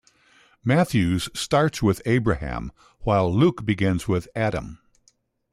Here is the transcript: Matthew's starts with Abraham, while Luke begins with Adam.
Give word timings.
Matthew's 0.63 1.29
starts 1.39 1.83
with 1.83 2.01
Abraham, 2.07 2.71
while 3.01 3.31
Luke 3.31 3.65
begins 3.65 4.07
with 4.07 4.27
Adam. 4.35 4.79